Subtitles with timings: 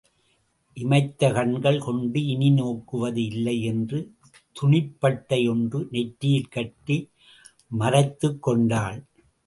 [0.77, 3.99] இமைத்த கண்கள் கொண்டு இனி நோக்குவது இல்லை என்று
[4.55, 6.97] துணிப்பட்டை ஒன்று நெற்றியில் கட்டி
[7.71, 8.99] மறைத்துக் கொண்டாள்.